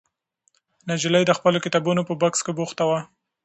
[0.89, 2.99] نجلۍ د خپلو کتابونو په بکس بوخته وه.